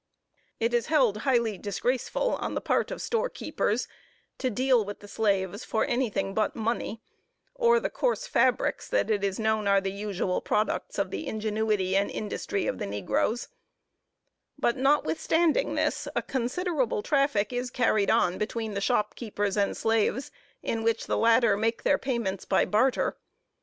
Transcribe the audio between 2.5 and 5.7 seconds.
the part of store keepers, to deal with the slaves